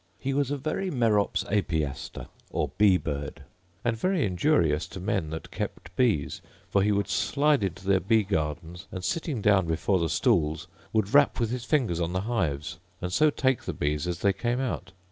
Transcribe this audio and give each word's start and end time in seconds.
He 0.17 0.33
was 0.33 0.49
a 0.49 0.57
very 0.57 0.89
merops 0.89 1.43
apiaster, 1.45 2.25
or 2.49 2.71
bee 2.79 2.97
bird; 2.97 3.43
and 3.85 3.95
very 3.95 4.25
injurious 4.25 4.87
to 4.87 4.99
men 4.99 5.29
that 5.29 5.51
kept 5.51 5.95
bees; 5.95 6.41
for 6.71 6.81
he 6.81 6.91
would 6.91 7.07
slide 7.07 7.63
into 7.63 7.85
their 7.85 7.99
bee 7.99 8.23
gardens, 8.23 8.87
and, 8.91 9.03
sitting 9.05 9.41
down 9.41 9.67
before 9.67 9.99
the 9.99 10.09
stools, 10.09 10.67
would 10.91 11.13
rap 11.13 11.39
with 11.39 11.51
his 11.51 11.65
finger 11.65 12.01
on 12.03 12.13
the 12.13 12.21
hives, 12.21 12.79
and 12.99 13.13
so 13.13 13.29
take 13.29 13.61
the 13.65 13.73
bees 13.73 14.07
as 14.07 14.21
they 14.21 14.33
came 14.33 14.59
out. 14.59 14.91